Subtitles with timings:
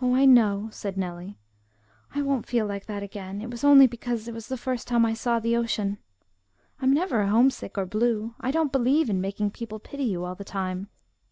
[0.00, 1.40] "Oh, I know," said Nellie.
[2.14, 3.40] "I won't feel like that again.
[3.42, 5.98] It was only because it was the first time I saw the ocean.
[6.80, 8.36] I'm never homesick or blue.
[8.38, 10.86] I don't believe in making people pity you all the time."